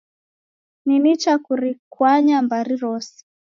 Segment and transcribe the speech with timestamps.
[0.85, 3.15] Ni nicha kurikwanya mbari rose